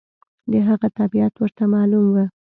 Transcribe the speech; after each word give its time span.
د 0.51 0.53
هغه 0.67 0.87
طبیعت 0.99 1.33
ورته 1.37 1.63
معلوم 1.73 2.05
و. 2.13 2.17